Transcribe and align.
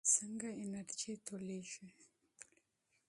څنګه 0.15 0.49
انرژي 0.63 1.13
تولیدېږي؟ 1.27 1.87